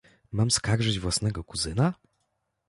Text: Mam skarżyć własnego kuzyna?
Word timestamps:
Mam 0.31 0.51
skarżyć 0.51 0.99
własnego 0.99 1.43
kuzyna? 1.43 1.93